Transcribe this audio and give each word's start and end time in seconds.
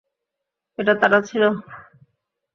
এটা 0.79 0.93
তারা 1.01 1.19
ছিল! 1.27 1.43